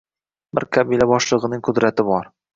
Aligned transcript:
Bir 0.59 0.65
qabila 0.77 1.07
boshlig‘ining 1.13 1.63
qudrati 1.69 2.09
bor. 2.11 2.29